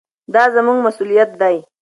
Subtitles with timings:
[0.33, 1.55] دا زموږ مسؤلیت دی.